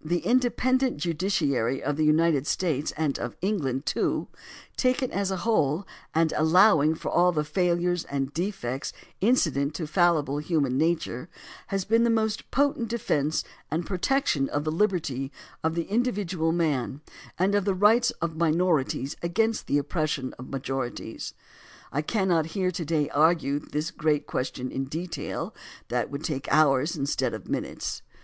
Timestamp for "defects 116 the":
8.32-9.26